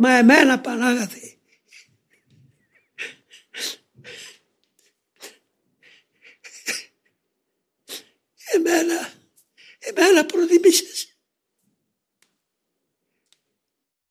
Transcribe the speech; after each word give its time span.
Μα 0.00 0.10
εμένα 0.10 0.60
Πανάγαθη. 0.60 1.38
Εμένα, 8.54 9.12
εμένα 9.78 10.26
προτιμήσες 10.26 10.97